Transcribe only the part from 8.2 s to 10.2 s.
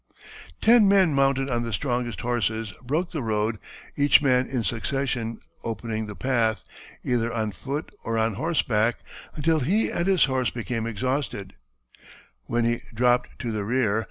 horseback, until he and